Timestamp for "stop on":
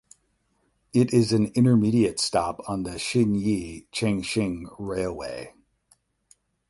2.19-2.81